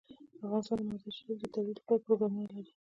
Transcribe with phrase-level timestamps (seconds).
[0.45, 2.71] افغانستان د مزارشریف د ترویج لپاره پروګرامونه لري.